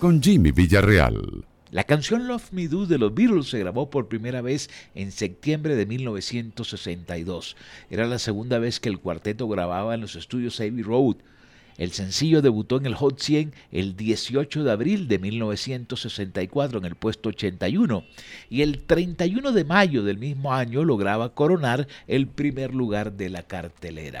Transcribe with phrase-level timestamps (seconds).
[0.00, 1.44] con Jimmy Villarreal.
[1.70, 5.76] La canción Love Me Do de los Beatles se grabó por primera vez en septiembre
[5.76, 7.56] de 1962.
[7.90, 11.16] Era la segunda vez que el cuarteto grababa en los estudios Abbey Road.
[11.78, 16.94] El sencillo debutó en el Hot 100 el 18 de abril de 1964 en el
[16.96, 18.04] puesto 81
[18.50, 23.42] y el 31 de mayo del mismo año lograba coronar el primer lugar de la
[23.42, 24.20] cartelera.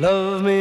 [0.00, 0.59] Love me